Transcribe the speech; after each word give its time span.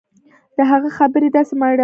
د 0.57 0.59
هغه 0.71 0.89
خبرې 0.97 1.29
داسې 1.35 1.53
مړاوى 1.59 1.75
کړم. 1.75 1.79